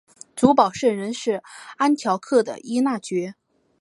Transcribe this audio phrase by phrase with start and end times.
[0.35, 1.43] 主保圣人是
[1.77, 3.35] 安条克的依纳爵。